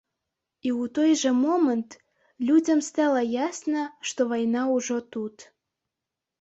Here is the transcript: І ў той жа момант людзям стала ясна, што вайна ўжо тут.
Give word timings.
І 0.61 0.69
ў 0.69 0.83
той 0.95 1.11
жа 1.23 1.33
момант 1.41 1.99
людзям 2.49 2.79
стала 2.89 3.21
ясна, 3.45 3.87
што 4.11 4.21
вайна 4.35 4.67
ўжо 4.75 5.01
тут. 5.17 5.37